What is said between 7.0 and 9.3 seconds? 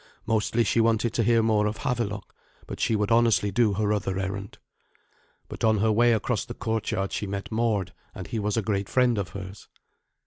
she met Mord, and he was a great friend of